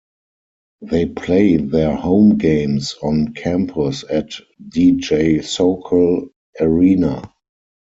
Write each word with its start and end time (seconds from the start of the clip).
They 0.81 1.05
play 1.05 1.57
their 1.57 1.95
home 1.95 2.39
games 2.39 2.95
on 3.03 3.33
campus 3.35 4.03
at 4.09 4.31
D. 4.67 4.93
J. 4.93 5.43
Sokol 5.43 6.29
Arena. 6.59 7.31